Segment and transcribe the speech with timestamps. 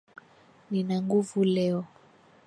[0.71, 1.81] Nina nguvu leo.